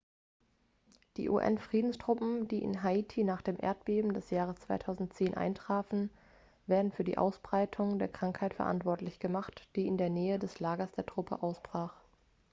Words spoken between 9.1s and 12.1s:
gemacht die in der nähe des lagers der truppe ausbrach